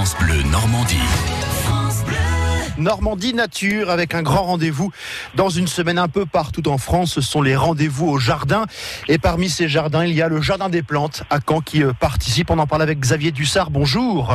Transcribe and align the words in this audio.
France 0.00 0.16
Bleu 0.18 0.42
Normandie. 0.44 0.96
Normandie 2.78 3.34
Nature 3.34 3.90
avec 3.90 4.14
un 4.14 4.22
grand 4.22 4.44
rendez-vous 4.44 4.90
dans 5.34 5.50
une 5.50 5.66
semaine 5.66 5.98
un 5.98 6.08
peu 6.08 6.24
partout 6.24 6.66
en 6.68 6.78
France. 6.78 7.12
Ce 7.12 7.20
sont 7.20 7.42
les 7.42 7.54
rendez-vous 7.54 8.06
au 8.08 8.18
jardin. 8.18 8.64
Et 9.08 9.18
parmi 9.18 9.50
ces 9.50 9.68
jardins, 9.68 10.06
il 10.06 10.14
y 10.14 10.22
a 10.22 10.28
le 10.28 10.40
Jardin 10.40 10.70
des 10.70 10.82
Plantes 10.82 11.24
à 11.28 11.40
Caen 11.46 11.60
qui 11.60 11.82
euh, 11.82 11.92
participe. 11.92 12.50
On 12.50 12.58
en 12.58 12.66
parle 12.66 12.80
avec 12.80 12.98
Xavier 12.98 13.30
Dussard. 13.30 13.70
Bonjour. 13.70 14.34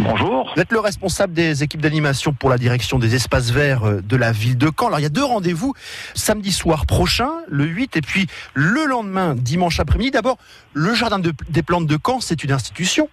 Bonjour. 0.00 0.50
Vous 0.56 0.60
êtes 0.60 0.72
le 0.72 0.80
responsable 0.80 1.32
des 1.32 1.62
équipes 1.62 1.80
d'animation 1.82 2.32
pour 2.32 2.50
la 2.50 2.58
direction 2.58 2.98
des 2.98 3.14
espaces 3.14 3.50
verts 3.52 3.84
euh, 3.86 4.02
de 4.02 4.16
la 4.16 4.32
ville 4.32 4.58
de 4.58 4.68
Caen. 4.76 4.88
Alors 4.88 4.98
il 4.98 5.04
y 5.04 5.06
a 5.06 5.10
deux 5.10 5.22
rendez-vous 5.24 5.74
samedi 6.14 6.50
soir 6.50 6.86
prochain, 6.86 7.30
le 7.46 7.66
8, 7.66 7.96
et 7.98 8.00
puis 8.00 8.26
le 8.54 8.84
lendemain, 8.86 9.36
dimanche 9.36 9.78
après-midi. 9.78 10.10
D'abord, 10.10 10.38
le 10.72 10.92
Jardin 10.94 11.20
de- 11.20 11.32
des 11.50 11.62
Plantes 11.62 11.86
de 11.86 11.98
Caen, 12.04 12.20
c'est 12.20 12.42
une 12.42 12.50
institution. 12.50 13.08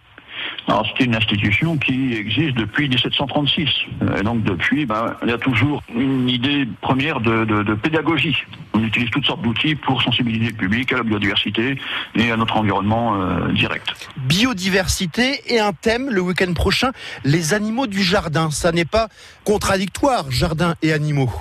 Alors 0.67 0.85
c'est 0.97 1.03
une 1.05 1.15
institution 1.15 1.77
qui 1.77 2.13
existe 2.13 2.55
depuis 2.55 2.87
1736. 2.87 3.67
Euh, 4.03 4.19
Et 4.19 4.23
donc 4.23 4.43
depuis, 4.43 4.85
ben, 4.85 5.15
il 5.23 5.29
y 5.29 5.33
a 5.33 5.37
toujours 5.37 5.81
une 5.93 6.29
idée 6.29 6.67
première 6.81 7.19
de, 7.19 7.45
de- 7.45 7.63
de 7.63 7.73
pédagogie. 7.73 8.37
On 8.73 8.83
utilise 8.83 9.09
toutes 9.09 9.25
sortes 9.25 9.41
d'outils 9.41 9.75
pour 9.75 10.01
sensibiliser 10.01 10.51
le 10.51 10.57
public 10.57 10.93
à 10.93 10.97
la 10.97 11.03
biodiversité 11.03 11.77
et 12.15 12.31
à 12.31 12.37
notre 12.37 12.55
environnement 12.57 13.15
euh, 13.21 13.51
direct. 13.51 13.87
Biodiversité 14.17 15.41
et 15.53 15.59
un 15.59 15.73
thème 15.73 16.09
le 16.09 16.21
week-end 16.21 16.53
prochain, 16.53 16.91
les 17.23 17.53
animaux 17.53 17.87
du 17.87 18.01
jardin. 18.03 18.49
Ça 18.51 18.71
n'est 18.71 18.85
pas 18.85 19.07
contradictoire, 19.43 20.29
jardin 20.31 20.75
et 20.81 20.93
animaux. 20.93 21.31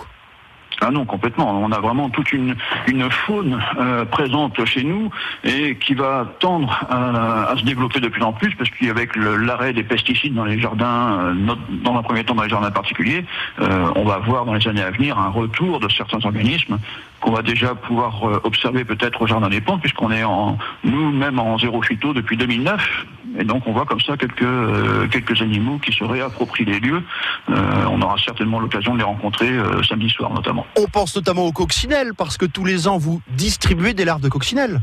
Ah 0.81 0.91
non, 0.91 1.05
complètement. 1.05 1.61
On 1.61 1.71
a 1.73 1.79
vraiment 1.79 2.09
toute 2.09 2.33
une, 2.33 2.57
une 2.87 3.11
faune 3.11 3.61
euh, 3.79 4.05
présente 4.05 4.65
chez 4.65 4.83
nous 4.83 5.11
et 5.45 5.77
qui 5.77 5.95
va 5.95 6.27
tendre 6.39 6.87
à, 6.89 7.51
à 7.51 7.57
se 7.57 7.65
développer 7.65 8.01
de 8.01 8.09
plus 8.09 8.23
en 8.23 8.33
plus 8.33 8.55
parce 8.55 8.71
qu'avec 8.71 9.15
l'arrêt 9.17 9.73
des 9.73 9.83
pesticides 9.83 10.35
dans 10.35 10.45
les 10.45 10.59
jardins, 10.59 11.19
euh, 11.21 11.55
dans 11.85 11.97
un 11.97 12.03
premier 12.03 12.25
temps 12.25 12.35
dans 12.35 12.45
les 12.45 12.49
jardins 12.49 12.71
particuliers, 12.71 13.25
euh, 13.61 13.91
on 13.95 14.05
va 14.05 14.19
voir 14.19 14.45
dans 14.47 14.55
les 14.55 14.67
années 14.69 14.83
à 14.83 14.91
venir 14.91 15.19
un 15.19 15.29
retour 15.29 15.81
de 15.81 15.89
certains 15.89 16.25
organismes 16.25 16.79
qu'on 17.21 17.33
va 17.33 17.43
déjà 17.43 17.75
pouvoir 17.75 18.29
euh, 18.29 18.41
observer 18.45 18.85
peut-être 18.85 19.23
au 19.23 19.27
Jardin 19.27 19.49
des 19.49 19.61
Plantes 19.61 19.81
puisqu'on 19.81 20.11
est 20.11 20.25
en 20.25 20.59
nous-mêmes 20.85 21.39
en 21.39 21.59
zéro 21.59 21.83
phyto 21.83 22.13
depuis 22.13 22.37
2009 22.37 23.07
et 23.39 23.45
donc 23.45 23.67
on 23.67 23.73
voit 23.73 23.85
comme 23.85 24.01
ça 24.01 24.17
quelques 24.17 24.43
euh, 24.43 25.07
quelques 25.09 25.41
animaux 25.41 25.79
qui 25.79 25.93
se 25.93 26.03
réapproprient 26.03 26.65
les 26.65 26.81
lieux. 26.81 27.03
Euh, 27.51 27.85
on 27.91 28.01
aura 28.03 28.17
certainement 28.19 28.59
l'occasion 28.59 28.95
de 28.95 28.99
les 28.99 29.05
rencontrer 29.05 29.51
samedi 29.89 30.09
soir 30.09 30.33
notamment. 30.33 30.67
On 30.77 30.87
pense 30.87 31.15
notamment 31.17 31.47
aux 31.47 31.53
coccinelles, 31.53 32.13
parce 32.17 32.37
que 32.37 32.47
tous 32.47 32.65
les 32.65 32.89
ans, 32.89 32.99
vous 32.99 33.21
distribuez 33.29 33.95
des 33.95 34.05
larves 34.05 34.21
de 34.23 34.29
coccinelles. 34.29 34.81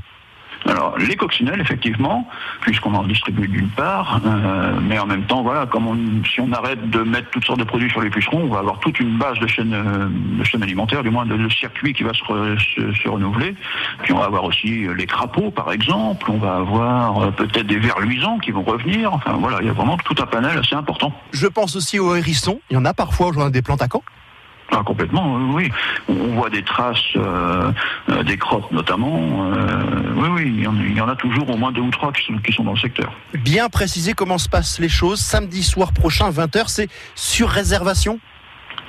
Alors 0.65 0.97
les 0.97 1.15
coccinelles, 1.15 1.61
effectivement, 1.61 2.27
puisqu'on 2.61 2.93
en 2.95 3.03
distribue 3.03 3.47
d'une 3.47 3.69
part, 3.69 4.19
euh, 4.25 4.73
mais 4.81 4.97
en 4.99 5.05
même 5.05 5.23
temps, 5.23 5.43
voilà, 5.43 5.65
comme 5.67 5.87
on, 5.87 5.97
si 6.25 6.41
on 6.41 6.51
arrête 6.51 6.89
de 6.89 6.99
mettre 7.03 7.29
toutes 7.29 7.45
sortes 7.45 7.59
de 7.59 7.63
produits 7.63 7.89
sur 7.91 8.01
les 8.01 8.09
pucerons, 8.09 8.41
on 8.41 8.47
va 8.47 8.59
avoir 8.59 8.79
toute 8.79 8.99
une 8.99 9.17
base 9.17 9.37
de 9.39 9.47
chaîne, 9.47 9.73
euh, 9.73 10.07
de 10.09 10.43
chaîne 10.43 10.63
alimentaire, 10.63 11.03
du 11.03 11.09
moins 11.11 11.25
de, 11.25 11.37
de 11.37 11.49
circuit 11.49 11.93
qui 11.93 12.03
va 12.03 12.11
se, 12.13 12.23
re- 12.23 12.57
se- 12.75 12.91
se 13.01 13.07
renouveler. 13.07 13.55
Puis 14.01 14.13
on 14.13 14.17
va 14.17 14.25
avoir 14.25 14.43
aussi 14.43 14.85
euh, 14.87 14.93
les 14.93 15.05
crapauds, 15.05 15.51
par 15.51 15.71
exemple. 15.71 16.29
On 16.29 16.37
va 16.39 16.55
avoir 16.55 17.19
euh, 17.21 17.31
peut-être 17.31 17.67
des 17.67 17.77
vers 17.77 17.99
luisants 17.99 18.39
qui 18.39 18.51
vont 18.51 18.63
revenir. 18.63 19.13
Enfin 19.13 19.33
voilà, 19.39 19.59
il 19.61 19.67
y 19.67 19.69
a 19.69 19.73
vraiment 19.73 19.97
tout 19.97 20.15
un 20.21 20.25
panel 20.25 20.57
assez 20.57 20.75
important. 20.75 21.13
Je 21.31 21.47
pense 21.47 21.75
aussi 21.75 21.99
aux 21.99 22.15
hérissons. 22.15 22.59
Il 22.71 22.73
y 22.73 22.77
en 22.77 22.85
a 22.85 22.93
parfois 22.95 23.27
au 23.27 23.49
des 23.51 23.61
Plantes 23.61 23.83
à 23.83 23.87
Caen. 23.89 24.01
Ah, 24.71 24.81
complètement, 24.85 25.37
oui. 25.53 25.71
On 26.09 26.35
voit 26.35 26.49
des 26.49 26.63
traces, 26.63 26.97
euh, 27.15 27.71
euh, 28.09 28.23
des 28.23 28.37
crottes 28.37 28.71
notamment. 28.71 29.51
Euh, 29.53 30.13
oui, 30.15 30.27
oui, 30.29 30.43
il 30.45 30.63
y, 30.63 30.67
en, 30.67 30.75
il 30.75 30.95
y 30.95 31.01
en 31.01 31.07
a 31.07 31.15
toujours 31.15 31.49
au 31.49 31.57
moins 31.57 31.71
deux 31.71 31.81
ou 31.81 31.89
trois 31.89 32.11
qui 32.11 32.25
sont, 32.25 32.37
qui 32.39 32.51
sont 32.51 32.63
dans 32.63 32.73
le 32.73 32.79
secteur. 32.79 33.11
Bien 33.33 33.69
préciser 33.69 34.13
comment 34.13 34.37
se 34.37 34.49
passent 34.49 34.79
les 34.79 34.89
choses. 34.89 35.19
Samedi 35.19 35.63
soir 35.63 35.93
prochain, 35.93 36.29
20h, 36.31 36.65
c'est 36.67 36.89
sur 37.15 37.49
réservation? 37.49 38.19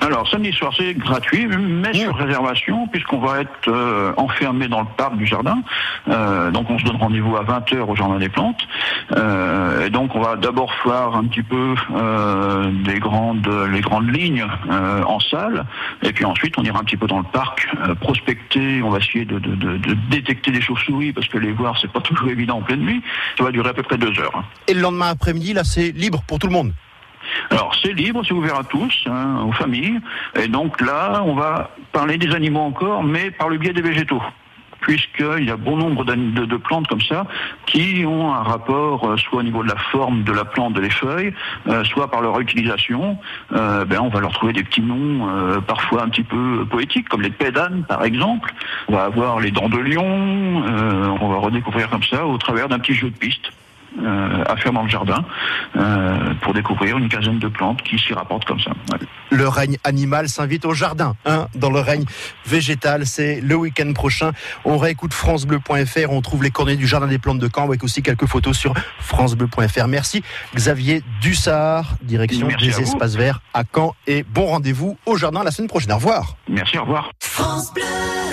Alors, 0.01 0.29
samedi 0.29 0.53
soir, 0.53 0.71
c'est 0.77 0.93
gratuit, 0.93 1.45
mais 1.47 1.93
sur 1.93 2.15
réservation, 2.15 2.87
puisqu'on 2.87 3.19
va 3.19 3.41
être 3.41 3.67
euh, 3.67 4.13
enfermé 4.17 4.67
dans 4.67 4.79
le 4.81 4.87
parc 4.97 5.17
du 5.17 5.25
jardin. 5.25 5.57
Euh, 6.07 6.51
donc, 6.51 6.69
on 6.69 6.79
se 6.79 6.85
donne 6.85 6.95
rendez-vous 6.95 7.35
à 7.35 7.43
20h 7.43 7.79
au 7.81 7.95
Jardin 7.95 8.17
des 8.17 8.29
Plantes. 8.29 8.61
Euh, 9.17 9.85
et 9.85 9.89
donc, 9.89 10.15
on 10.15 10.21
va 10.21 10.35
d'abord 10.37 10.71
voir 10.85 11.15
un 11.17 11.25
petit 11.25 11.43
peu 11.43 11.75
euh, 11.95 12.71
des 12.85 12.99
grandes, 12.99 13.49
les 13.71 13.81
grandes 13.81 14.09
lignes 14.15 14.45
euh, 14.71 15.03
en 15.03 15.19
salle. 15.19 15.65
Et 16.03 16.13
puis 16.13 16.23
ensuite, 16.25 16.55
on 16.57 16.63
ira 16.63 16.79
un 16.79 16.83
petit 16.83 16.97
peu 16.97 17.07
dans 17.07 17.17
le 17.19 17.25
parc, 17.31 17.67
euh, 17.87 17.93
prospecter. 17.95 18.81
On 18.81 18.89
va 18.91 18.99
essayer 18.99 19.25
de, 19.25 19.37
de- 19.39 19.55
de- 19.55 19.77
de 19.77 19.93
détecter 20.09 20.51
des 20.51 20.61
chauves-souris, 20.61 21.11
parce 21.11 21.27
que 21.27 21.37
les 21.37 21.51
voir, 21.51 21.77
c'est 21.79 21.91
pas 21.91 21.99
toujours 22.01 22.29
évident 22.29 22.57
en 22.57 22.61
pleine 22.61 22.81
nuit. 22.81 23.01
Ça 23.37 23.43
va 23.43 23.51
durer 23.51 23.69
à 23.69 23.73
peu 23.73 23.83
près 23.83 23.97
deux 23.97 24.17
heures. 24.19 24.31
hein. 24.35 24.43
Et 24.67 24.73
le 24.73 24.81
lendemain 24.81 25.09
après-midi, 25.09 25.53
là, 25.53 25.63
c'est 25.65 25.91
libre 25.91 26.23
pour 26.25 26.39
tout 26.39 26.47
le 26.47 26.53
monde. 26.53 26.71
Alors 27.51 27.75
c'est 27.81 27.93
libre, 27.93 28.21
c'est 28.25 28.33
ouvert 28.33 28.59
à 28.59 28.63
tous, 28.63 28.93
hein, 29.07 29.43
aux 29.47 29.51
familles. 29.51 29.99
Et 30.35 30.47
donc 30.47 30.81
là, 30.81 31.23
on 31.25 31.33
va 31.33 31.71
parler 31.91 32.17
des 32.17 32.33
animaux 32.33 32.59
encore, 32.61 33.03
mais 33.03 33.31
par 33.31 33.49
le 33.49 33.57
biais 33.57 33.73
des 33.73 33.81
végétaux. 33.81 34.21
Puisqu'il 34.81 35.43
y 35.43 35.51
a 35.51 35.57
bon 35.57 35.75
nombre 35.75 36.05
de, 36.05 36.15
de 36.15 36.57
plantes 36.57 36.87
comme 36.87 37.01
ça 37.01 37.25
qui 37.65 38.05
ont 38.05 38.33
un 38.33 38.43
rapport 38.43 39.09
euh, 39.09 39.17
soit 39.17 39.39
au 39.39 39.43
niveau 39.43 39.61
de 39.61 39.67
la 39.67 39.75
forme 39.75 40.23
de 40.23 40.31
la 40.31 40.45
plante, 40.45 40.71
de 40.73 40.79
les 40.79 40.89
feuilles, 40.89 41.33
euh, 41.67 41.83
soit 41.83 42.09
par 42.09 42.21
leur 42.21 42.39
utilisation. 42.39 43.17
Euh, 43.51 43.83
ben, 43.83 43.99
on 43.99 44.07
va 44.07 44.21
leur 44.21 44.31
trouver 44.31 44.53
des 44.53 44.63
petits 44.63 44.81
noms 44.81 45.27
euh, 45.27 45.59
parfois 45.59 46.03
un 46.03 46.09
petit 46.09 46.23
peu 46.23 46.65
poétiques, 46.69 47.09
comme 47.09 47.21
les 47.21 47.29
pédanes 47.29 47.83
par 47.89 48.05
exemple. 48.05 48.53
On 48.87 48.93
va 48.93 49.03
avoir 49.03 49.41
les 49.41 49.51
dents 49.51 49.67
de 49.67 49.79
lion. 49.79 50.63
euh, 50.65 51.17
on 51.19 51.27
va 51.27 51.39
redécouvrir 51.39 51.89
comme 51.89 52.03
ça 52.03 52.25
au 52.25 52.37
travers 52.37 52.69
d'un 52.69 52.79
petit 52.79 52.93
jeu 52.93 53.09
de 53.09 53.17
piste 53.17 53.51
euh, 54.01 54.43
à 54.45 54.55
faire 54.57 54.71
dans 54.71 54.83
le 54.83 54.89
jardin 54.89 55.25
euh, 55.75 56.33
pour 56.41 56.53
découvrir 56.53 56.97
une 56.97 57.09
quinzaine 57.09 57.39
de 57.39 57.47
plantes 57.47 57.81
qui 57.81 57.97
s'y 57.97 58.13
rapportent 58.13 58.45
comme 58.45 58.59
ça. 58.59 58.71
Ouais. 58.91 58.99
Le 59.31 59.47
règne 59.47 59.77
animal 59.83 60.29
s'invite 60.29 60.65
au 60.65 60.73
jardin. 60.73 61.15
Hein, 61.25 61.47
dans 61.55 61.69
le 61.69 61.79
règne 61.79 62.05
végétal, 62.45 63.05
c'est 63.05 63.41
le 63.41 63.55
week-end 63.55 63.91
prochain. 63.93 64.31
On 64.65 64.77
réécoute 64.77 65.13
francebleu.fr. 65.13 66.11
On 66.11 66.21
trouve 66.21 66.43
les 66.43 66.51
coordonnées 66.51 66.77
du 66.77 66.87
Jardin 66.87 67.07
des 67.07 67.19
Plantes 67.19 67.39
de 67.39 67.49
Caen 67.53 67.63
avec 67.63 67.83
aussi 67.83 68.01
quelques 68.01 68.25
photos 68.25 68.57
sur 68.57 68.73
francebleu.fr. 68.99 69.87
Merci 69.87 70.23
Xavier 70.55 71.03
Dussard, 71.21 71.95
direction 72.01 72.47
Merci 72.47 72.67
des 72.67 72.81
espaces 72.81 73.15
verts 73.15 73.41
à 73.53 73.63
Caen. 73.73 73.95
Et 74.07 74.23
bon 74.23 74.45
rendez-vous 74.45 74.97
au 75.05 75.17
jardin 75.17 75.43
la 75.43 75.51
semaine 75.51 75.69
prochaine. 75.69 75.91
Au 75.91 75.95
revoir. 75.95 76.35
Merci, 76.47 76.77
au 76.77 76.83
revoir. 76.83 77.11
France 77.19 77.73
Bleu. 77.73 78.18